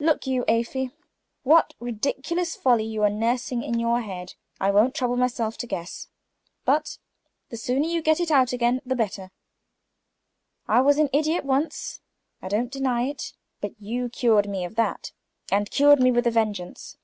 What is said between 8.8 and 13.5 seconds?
the better. I was an idiot once, I don't deny it;